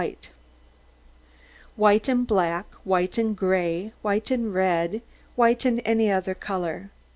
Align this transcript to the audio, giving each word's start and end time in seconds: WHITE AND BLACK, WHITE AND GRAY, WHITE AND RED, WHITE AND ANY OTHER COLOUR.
WHITE 1.75 2.07
AND 2.09 2.25
BLACK, 2.25 2.65
WHITE 2.83 3.19
AND 3.19 3.35
GRAY, 3.37 3.93
WHITE 4.01 4.31
AND 4.31 4.51
RED, 4.51 5.03
WHITE 5.35 5.63
AND 5.65 5.79
ANY 5.85 6.09
OTHER 6.11 6.33
COLOUR. 6.33 6.89